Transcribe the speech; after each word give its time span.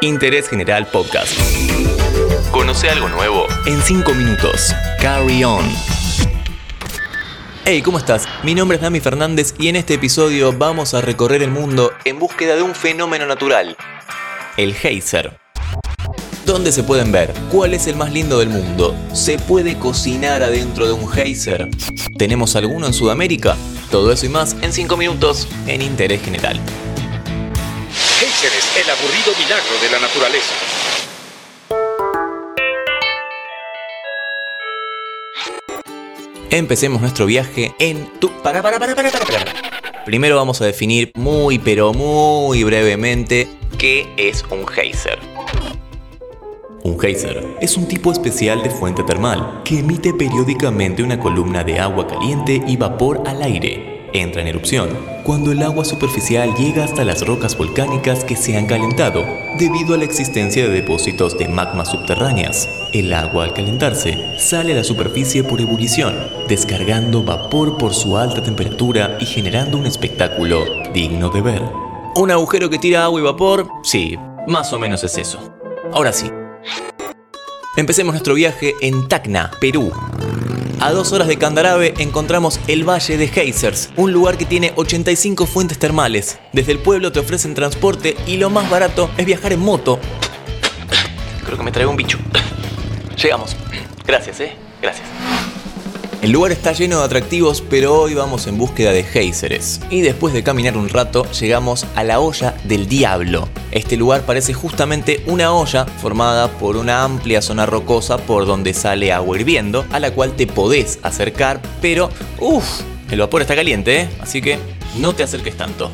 Interés 0.00 0.48
General 0.48 0.86
Podcast. 0.86 1.32
Conoce 2.50 2.88
algo 2.88 3.08
nuevo 3.08 3.46
en 3.66 3.80
5 3.82 4.14
minutos. 4.14 4.74
Carry 5.00 5.42
on. 5.44 5.64
Hey, 7.64 7.82
¿cómo 7.82 7.98
estás? 7.98 8.26
Mi 8.42 8.54
nombre 8.54 8.76
es 8.76 8.82
Dami 8.82 9.00
Fernández 9.00 9.54
y 9.58 9.68
en 9.68 9.76
este 9.76 9.94
episodio 9.94 10.52
vamos 10.52 10.94
a 10.94 11.00
recorrer 11.00 11.42
el 11.42 11.50
mundo 11.50 11.92
en 12.04 12.18
búsqueda 12.18 12.56
de 12.56 12.62
un 12.62 12.74
fenómeno 12.74 13.26
natural, 13.26 13.76
el 14.56 14.74
geyser. 14.74 15.38
¿Dónde 16.46 16.72
se 16.72 16.82
pueden 16.82 17.12
ver? 17.12 17.34
¿Cuál 17.50 17.74
es 17.74 17.86
el 17.86 17.96
más 17.96 18.10
lindo 18.10 18.38
del 18.38 18.48
mundo? 18.48 18.94
¿Se 19.12 19.38
puede 19.38 19.78
cocinar 19.78 20.42
adentro 20.42 20.86
de 20.86 20.92
un 20.92 21.06
geyser? 21.06 21.68
¿Tenemos 22.16 22.56
alguno 22.56 22.86
en 22.86 22.94
Sudamérica? 22.94 23.54
Todo 23.90 24.12
eso 24.12 24.24
y 24.24 24.30
más 24.30 24.56
en 24.62 24.72
5 24.72 24.96
minutos 24.96 25.46
en 25.66 25.82
Interés 25.82 26.22
General. 26.22 26.58
El 28.40 28.88
aburrido 28.88 29.32
milagro 29.36 29.80
de 29.82 29.90
la 29.90 29.98
naturaleza. 29.98 30.54
Empecemos 36.48 37.00
nuestro 37.00 37.26
viaje 37.26 37.74
en 37.80 38.06
tu... 38.20 38.30
Para, 38.40 38.62
para, 38.62 38.78
para, 38.78 38.94
para, 38.94 39.10
para, 39.10 39.24
para. 39.24 40.04
Primero 40.04 40.36
vamos 40.36 40.60
a 40.60 40.66
definir 40.66 41.10
muy 41.16 41.58
pero 41.58 41.92
muy 41.92 42.62
brevemente 42.62 43.48
qué 43.76 44.06
es 44.16 44.44
un 44.52 44.68
geyser. 44.68 45.18
Un 46.84 46.96
geyser 46.96 47.44
es 47.60 47.76
un 47.76 47.88
tipo 47.88 48.12
especial 48.12 48.62
de 48.62 48.70
fuente 48.70 49.02
termal 49.02 49.62
que 49.64 49.80
emite 49.80 50.14
periódicamente 50.14 51.02
una 51.02 51.18
columna 51.18 51.64
de 51.64 51.80
agua 51.80 52.06
caliente 52.06 52.62
y 52.68 52.76
vapor 52.76 53.20
al 53.26 53.42
aire. 53.42 54.08
Entra 54.12 54.42
en 54.42 54.46
erupción 54.46 55.17
cuando 55.28 55.52
el 55.52 55.62
agua 55.62 55.84
superficial 55.84 56.54
llega 56.54 56.84
hasta 56.84 57.04
las 57.04 57.26
rocas 57.26 57.54
volcánicas 57.54 58.24
que 58.24 58.34
se 58.34 58.56
han 58.56 58.64
calentado 58.64 59.26
debido 59.58 59.92
a 59.92 59.98
la 59.98 60.04
existencia 60.04 60.62
de 60.66 60.70
depósitos 60.70 61.36
de 61.36 61.46
magma 61.46 61.84
subterráneas. 61.84 62.66
El 62.94 63.12
agua 63.12 63.44
al 63.44 63.52
calentarse 63.52 64.38
sale 64.38 64.72
a 64.72 64.76
la 64.76 64.84
superficie 64.84 65.44
por 65.44 65.60
ebullición, 65.60 66.16
descargando 66.48 67.22
vapor 67.22 67.76
por 67.76 67.92
su 67.92 68.16
alta 68.16 68.42
temperatura 68.42 69.18
y 69.20 69.26
generando 69.26 69.76
un 69.76 69.84
espectáculo 69.84 70.64
digno 70.94 71.28
de 71.28 71.42
ver. 71.42 71.62
¿Un 72.16 72.30
agujero 72.30 72.70
que 72.70 72.78
tira 72.78 73.04
agua 73.04 73.20
y 73.20 73.24
vapor? 73.24 73.68
Sí, 73.82 74.16
más 74.46 74.72
o 74.72 74.78
menos 74.78 75.04
es 75.04 75.18
eso. 75.18 75.52
Ahora 75.92 76.14
sí. 76.14 76.30
Empecemos 77.76 78.14
nuestro 78.14 78.32
viaje 78.32 78.72
en 78.80 79.08
Tacna, 79.08 79.50
Perú. 79.60 79.92
A 80.80 80.92
dos 80.92 81.12
horas 81.12 81.26
de 81.26 81.36
Candarabe 81.36 81.94
encontramos 81.98 82.60
el 82.68 82.88
Valle 82.88 83.16
de 83.16 83.26
Geysers, 83.26 83.90
un 83.96 84.12
lugar 84.12 84.38
que 84.38 84.44
tiene 84.44 84.72
85 84.76 85.46
fuentes 85.46 85.76
termales. 85.76 86.38
Desde 86.52 86.70
el 86.70 86.78
pueblo 86.78 87.10
te 87.10 87.18
ofrecen 87.18 87.54
transporte 87.54 88.16
y 88.28 88.36
lo 88.36 88.48
más 88.48 88.70
barato 88.70 89.10
es 89.16 89.26
viajar 89.26 89.52
en 89.52 89.60
moto. 89.60 89.98
Creo 91.44 91.58
que 91.58 91.64
me 91.64 91.72
traigo 91.72 91.90
un 91.90 91.96
bicho. 91.96 92.18
Llegamos. 93.20 93.56
Gracias, 94.06 94.38
eh. 94.38 94.52
Gracias. 94.80 95.06
El 96.20 96.32
lugar 96.32 96.50
está 96.50 96.72
lleno 96.72 96.98
de 96.98 97.04
atractivos, 97.04 97.62
pero 97.62 97.94
hoy 97.94 98.14
vamos 98.14 98.48
en 98.48 98.58
búsqueda 98.58 98.90
de 98.90 99.04
géiseres. 99.04 99.80
Y 99.88 100.00
después 100.00 100.34
de 100.34 100.42
caminar 100.42 100.76
un 100.76 100.88
rato, 100.88 101.24
llegamos 101.30 101.86
a 101.94 102.02
la 102.02 102.18
olla 102.18 102.56
del 102.64 102.88
diablo. 102.88 103.48
Este 103.70 103.96
lugar 103.96 104.22
parece 104.22 104.52
justamente 104.52 105.22
una 105.26 105.52
olla 105.52 105.84
formada 105.84 106.48
por 106.48 106.76
una 106.76 107.04
amplia 107.04 107.40
zona 107.40 107.66
rocosa 107.66 108.18
por 108.18 108.46
donde 108.46 108.74
sale 108.74 109.12
agua 109.12 109.38
hirviendo, 109.38 109.86
a 109.92 110.00
la 110.00 110.10
cual 110.10 110.32
te 110.32 110.48
podés 110.48 110.98
acercar, 111.04 111.62
pero 111.80 112.10
uff, 112.40 112.80
el 113.12 113.20
vapor 113.20 113.42
está 113.42 113.54
caliente, 113.54 114.00
¿eh? 114.00 114.08
así 114.20 114.42
que 114.42 114.58
no 114.98 115.14
te 115.14 115.22
acerques 115.22 115.56
tanto. 115.56 115.88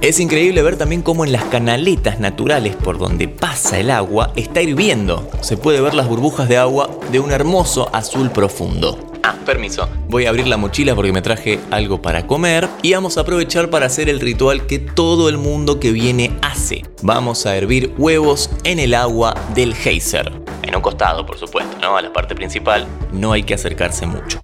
Es 0.00 0.20
increíble 0.20 0.62
ver 0.62 0.76
también 0.76 1.02
cómo 1.02 1.24
en 1.24 1.32
las 1.32 1.42
canaletas 1.44 2.20
naturales 2.20 2.76
por 2.76 2.98
donde 2.98 3.26
pasa 3.26 3.80
el 3.80 3.90
agua 3.90 4.32
está 4.36 4.62
hirviendo. 4.62 5.28
Se 5.40 5.56
puede 5.56 5.80
ver 5.80 5.94
las 5.94 6.06
burbujas 6.06 6.48
de 6.48 6.56
agua 6.56 6.88
de 7.10 7.18
un 7.18 7.32
hermoso 7.32 7.90
azul 7.92 8.30
profundo. 8.30 8.96
Ah, 9.24 9.34
permiso. 9.44 9.88
Voy 10.08 10.26
a 10.26 10.28
abrir 10.28 10.46
la 10.46 10.56
mochila 10.56 10.94
porque 10.94 11.12
me 11.12 11.20
traje 11.20 11.58
algo 11.72 12.00
para 12.00 12.28
comer 12.28 12.68
y 12.80 12.92
vamos 12.92 13.18
a 13.18 13.22
aprovechar 13.22 13.70
para 13.70 13.86
hacer 13.86 14.08
el 14.08 14.20
ritual 14.20 14.66
que 14.68 14.78
todo 14.78 15.28
el 15.28 15.36
mundo 15.36 15.80
que 15.80 15.90
viene 15.90 16.30
hace. 16.42 16.84
Vamos 17.02 17.44
a 17.46 17.56
hervir 17.56 17.92
huevos 17.98 18.50
en 18.62 18.78
el 18.78 18.94
agua 18.94 19.34
del 19.56 19.74
geyser. 19.74 20.30
En 20.62 20.76
un 20.76 20.80
costado, 20.80 21.26
por 21.26 21.38
supuesto, 21.38 21.76
¿no? 21.80 21.96
A 21.96 22.02
la 22.02 22.12
parte 22.12 22.36
principal 22.36 22.86
no 23.12 23.32
hay 23.32 23.42
que 23.42 23.54
acercarse 23.54 24.06
mucho. 24.06 24.40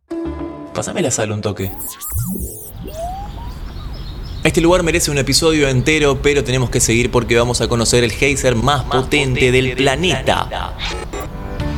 Pásame 0.75 1.01
la 1.01 1.13
sal 1.13 1.31
un 1.31 1.41
toque. 1.41 1.71
Este 4.45 4.61
lugar 4.61 4.83
merece 4.83 5.11
un 5.11 5.17
episodio 5.17 5.71
entero, 5.71 6.21
pero 6.21 6.45
tenemos 6.45 6.69
que 6.69 6.79
seguir 6.79 7.11
porque 7.11 7.35
vamos 7.35 7.63
a 7.63 7.67
conocer 7.67 8.05
el 8.05 8.13
geyser 8.13 8.55
más, 8.55 8.85
potente, 8.85 9.51
del, 9.51 9.75
planeta. 9.75 10.75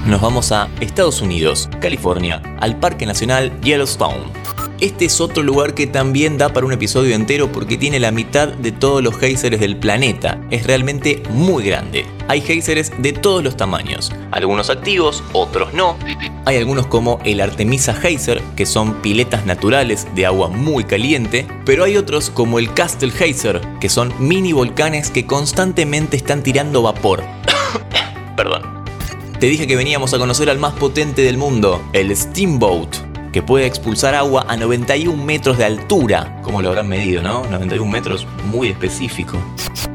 Nos 0.04 0.20
vamos 0.20 0.50
a 0.50 0.68
Estados 0.80 1.20
Unidos, 1.20 1.68
California, 1.80 2.42
al 2.58 2.76
Parque 2.80 3.06
Nacional 3.06 3.52
Yellowstone. 3.60 4.45
Este 4.78 5.06
es 5.06 5.22
otro 5.22 5.42
lugar 5.42 5.72
que 5.72 5.86
también 5.86 6.36
da 6.36 6.52
para 6.52 6.66
un 6.66 6.72
episodio 6.72 7.14
entero 7.14 7.50
porque 7.50 7.78
tiene 7.78 7.98
la 7.98 8.10
mitad 8.10 8.48
de 8.48 8.72
todos 8.72 9.02
los 9.02 9.16
geysers 9.16 9.58
del 9.58 9.78
planeta. 9.78 10.38
Es 10.50 10.66
realmente 10.66 11.22
muy 11.30 11.64
grande. 11.64 12.04
Hay 12.28 12.42
geysers 12.42 12.92
de 12.98 13.14
todos 13.14 13.42
los 13.42 13.56
tamaños, 13.56 14.12
algunos 14.32 14.68
activos, 14.68 15.24
otros 15.32 15.72
no. 15.72 15.96
Hay 16.44 16.58
algunos 16.58 16.86
como 16.88 17.20
el 17.24 17.40
Artemisa 17.40 17.94
Geyser, 17.94 18.42
que 18.54 18.66
son 18.66 19.00
piletas 19.00 19.46
naturales 19.46 20.06
de 20.14 20.26
agua 20.26 20.48
muy 20.48 20.84
caliente, 20.84 21.46
pero 21.64 21.84
hay 21.84 21.96
otros 21.96 22.28
como 22.28 22.58
el 22.58 22.74
Castle 22.74 23.10
Geyser, 23.10 23.62
que 23.80 23.88
son 23.88 24.12
mini 24.18 24.52
volcanes 24.52 25.10
que 25.10 25.24
constantemente 25.24 26.18
están 26.18 26.42
tirando 26.42 26.82
vapor. 26.82 27.24
Perdón. 28.36 28.76
Te 29.40 29.46
dije 29.46 29.66
que 29.66 29.76
veníamos 29.76 30.12
a 30.12 30.18
conocer 30.18 30.50
al 30.50 30.58
más 30.58 30.74
potente 30.74 31.22
del 31.22 31.38
mundo, 31.38 31.82
el 31.92 32.14
Steamboat 32.14 33.05
que 33.36 33.42
puede 33.42 33.66
expulsar 33.66 34.14
agua 34.14 34.46
a 34.48 34.56
91 34.56 35.22
metros 35.22 35.58
de 35.58 35.66
altura. 35.66 36.40
¿Cómo 36.42 36.62
lo 36.62 36.70
habrán 36.70 36.88
medido, 36.88 37.20
no? 37.20 37.44
91 37.50 37.92
metros, 37.92 38.26
muy 38.46 38.68
específico. 38.68 39.36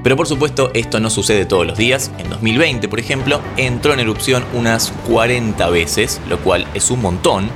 Pero 0.03 0.15
por 0.15 0.27
supuesto, 0.27 0.69
esto 0.75 0.99
no 0.99 1.09
sucede 1.09 1.47
todos 1.47 1.65
los 1.65 1.75
días. 1.75 2.11
En 2.19 2.29
2020, 2.29 2.87
por 2.87 2.99
ejemplo, 2.99 3.41
entró 3.57 3.93
en 3.93 3.99
erupción 4.01 4.45
unas 4.53 4.93
40 5.09 5.67
veces, 5.71 6.21
lo 6.29 6.37
cual 6.37 6.67
es 6.75 6.91
un 6.91 7.01
montón. 7.01 7.49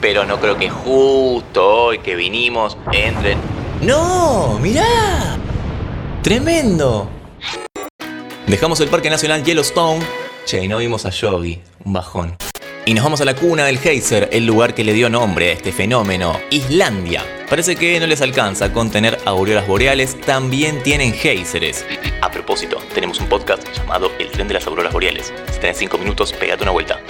Pero 0.00 0.24
no 0.24 0.40
creo 0.40 0.56
que 0.56 0.70
justo 0.70 1.66
hoy 1.66 1.98
que 1.98 2.16
vinimos 2.16 2.78
entren. 2.94 3.36
¡No! 3.82 4.58
¡Mirá! 4.58 5.36
¡Tremendo! 6.22 7.10
Dejamos 8.46 8.80
el 8.80 8.88
Parque 8.88 9.10
Nacional 9.10 9.44
Yellowstone. 9.44 10.00
Che, 10.46 10.64
y 10.64 10.68
no 10.68 10.78
vimos 10.78 11.04
a 11.04 11.10
Yogi. 11.10 11.60
Un 11.84 11.92
bajón. 11.92 12.45
Y 12.88 12.94
nos 12.94 13.02
vamos 13.02 13.20
a 13.20 13.24
la 13.24 13.34
cuna 13.34 13.64
del 13.64 13.80
geyser, 13.80 14.28
el 14.30 14.46
lugar 14.46 14.72
que 14.72 14.84
le 14.84 14.92
dio 14.92 15.10
nombre 15.10 15.50
a 15.50 15.52
este 15.54 15.72
fenómeno, 15.72 16.38
Islandia. 16.50 17.24
Parece 17.50 17.74
que 17.74 17.98
no 17.98 18.06
les 18.06 18.22
alcanza 18.22 18.72
con 18.72 18.92
tener 18.92 19.18
auroras 19.24 19.66
boreales, 19.66 20.20
también 20.20 20.80
tienen 20.84 21.12
geyseres. 21.12 21.84
A 22.20 22.30
propósito, 22.30 22.78
tenemos 22.94 23.18
un 23.18 23.28
podcast 23.28 23.66
llamado 23.76 24.12
El 24.20 24.30
tren 24.30 24.46
de 24.46 24.54
las 24.54 24.68
auroras 24.68 24.92
boreales. 24.92 25.34
Si 25.52 25.58
tenés 25.58 25.78
5 25.78 25.98
minutos, 25.98 26.32
pegate 26.32 26.62
una 26.62 26.70
vuelta. 26.70 27.00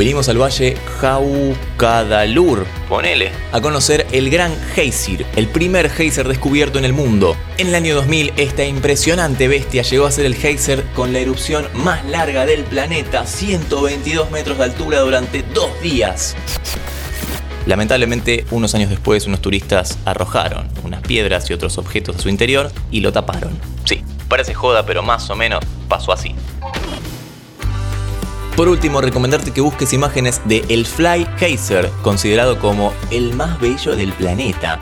Venimos 0.00 0.30
al 0.30 0.40
valle 0.40 0.78
Jaucadalur, 0.98 2.66
ponele, 2.88 3.32
a 3.52 3.60
conocer 3.60 4.06
el 4.12 4.30
Gran 4.30 4.50
Geysir, 4.74 5.26
el 5.36 5.46
primer 5.46 5.90
geyser 5.90 6.26
descubierto 6.26 6.78
en 6.78 6.86
el 6.86 6.94
mundo. 6.94 7.36
En 7.58 7.66
el 7.66 7.74
año 7.74 7.94
2000, 7.96 8.32
esta 8.38 8.64
impresionante 8.64 9.46
bestia 9.46 9.82
llegó 9.82 10.06
a 10.06 10.10
ser 10.10 10.24
el 10.24 10.36
geyser 10.36 10.84
con 10.94 11.12
la 11.12 11.18
erupción 11.18 11.66
más 11.74 12.02
larga 12.06 12.46
del 12.46 12.64
planeta, 12.64 13.26
122 13.26 14.30
metros 14.30 14.56
de 14.56 14.64
altura 14.64 15.00
durante 15.00 15.42
dos 15.52 15.68
días. 15.82 16.34
Lamentablemente, 17.66 18.46
unos 18.50 18.74
años 18.74 18.88
después, 18.88 19.26
unos 19.26 19.42
turistas 19.42 19.98
arrojaron 20.06 20.66
unas 20.82 21.02
piedras 21.02 21.50
y 21.50 21.52
otros 21.52 21.76
objetos 21.76 22.16
a 22.16 22.20
su 22.20 22.30
interior 22.30 22.72
y 22.90 23.00
lo 23.00 23.12
taparon. 23.12 23.52
Sí, 23.84 24.02
parece 24.28 24.54
joda, 24.54 24.86
pero 24.86 25.02
más 25.02 25.28
o 25.28 25.36
menos 25.36 25.62
pasó 25.90 26.10
así. 26.10 26.34
Por 28.60 28.68
último, 28.68 29.00
recomendarte 29.00 29.52
que 29.52 29.62
busques 29.62 29.94
imágenes 29.94 30.42
de 30.44 30.62
el 30.68 30.84
Fly 30.84 31.26
Geyser, 31.38 31.90
considerado 32.02 32.58
como 32.58 32.92
el 33.10 33.32
más 33.32 33.58
bello 33.58 33.96
del 33.96 34.12
planeta. 34.12 34.78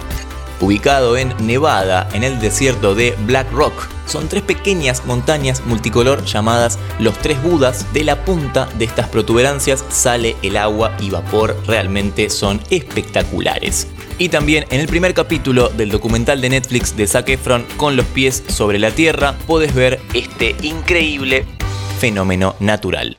Ubicado 0.60 1.16
en 1.16 1.32
Nevada, 1.46 2.08
en 2.12 2.24
el 2.24 2.40
desierto 2.40 2.96
de 2.96 3.14
Black 3.24 3.48
Rock, 3.52 3.86
son 4.04 4.26
tres 4.26 4.42
pequeñas 4.42 5.06
montañas 5.06 5.64
multicolor 5.64 6.24
llamadas 6.24 6.76
los 6.98 7.16
tres 7.18 7.40
Budas. 7.40 7.86
De 7.92 8.02
la 8.02 8.24
punta 8.24 8.68
de 8.76 8.84
estas 8.84 9.06
protuberancias 9.06 9.84
sale 9.90 10.34
el 10.42 10.56
agua 10.56 10.96
y 10.98 11.10
vapor, 11.10 11.56
realmente 11.64 12.30
son 12.30 12.60
espectaculares. 12.70 13.86
Y 14.18 14.28
también 14.28 14.64
en 14.70 14.80
el 14.80 14.88
primer 14.88 15.14
capítulo 15.14 15.68
del 15.68 15.92
documental 15.92 16.40
de 16.40 16.50
Netflix 16.50 16.96
de 16.96 17.06
Zac 17.06 17.28
Efron, 17.28 17.64
Con 17.76 17.94
los 17.94 18.06
pies 18.06 18.42
sobre 18.48 18.80
la 18.80 18.90
tierra, 18.90 19.36
puedes 19.46 19.72
ver 19.72 20.00
este 20.14 20.56
increíble 20.62 21.46
fenómeno 22.00 22.56
natural. 22.58 23.18